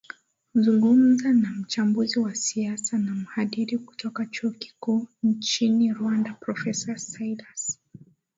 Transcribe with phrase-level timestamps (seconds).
[0.53, 7.79] zungumza na mchambuzi wa siasa na mhadhiri kutoka chuo kikuu nchini rwanda profesa silas